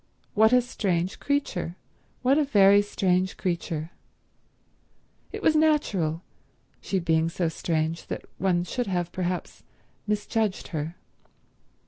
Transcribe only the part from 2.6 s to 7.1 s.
strange creature. It was natural, she